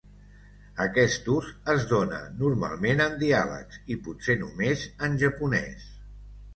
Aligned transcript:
Aquest 0.85 1.29
ús 1.33 1.49
es 1.75 1.85
dóna 1.91 2.23
normalment 2.41 3.05
en 3.07 3.15
diàlegs 3.27 3.81
i 3.97 4.01
potser 4.09 4.41
només 4.45 4.91
en 5.11 5.23
japonès. 5.29 5.91